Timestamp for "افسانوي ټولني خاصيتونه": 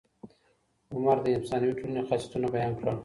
1.39-2.47